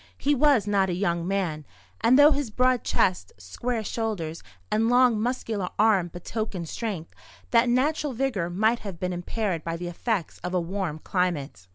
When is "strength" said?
6.69-7.13